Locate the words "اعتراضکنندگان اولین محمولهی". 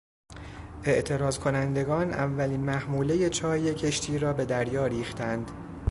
0.83-3.29